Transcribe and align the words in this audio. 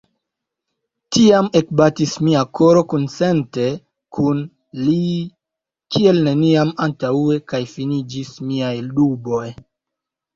Tiam 1.15 1.47
ekbatis 1.57 2.13
mia 2.27 2.39
koro 2.59 2.81
kunsente 2.93 3.65
kun 4.17 4.39
li 4.85 4.95
kiel 5.97 6.17
neniam 6.29 6.71
antaŭe, 6.87 7.37
kaj 7.53 7.61
finiĝis 7.75 8.33
miaj 8.49 8.73
duboj. 9.01 9.45